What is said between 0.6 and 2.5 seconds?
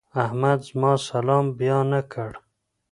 زما سلام بيا نه کړ.